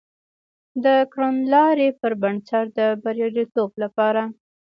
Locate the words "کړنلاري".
1.13-1.89